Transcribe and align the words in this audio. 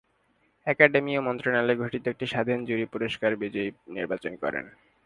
Academy 0.67 1.13
ও 1.17 1.21
মন্ত্রণালয়ের 1.21 1.79
গঠিত 1.81 2.03
একটি 2.07 2.25
স্বাধীন 2.27 2.59
জুরি 2.65 2.85
পুরস্কার 2.93 3.31
বিজয়ী 3.35 3.69
নির্বাচন 3.95 4.33
করেন। 4.35 4.65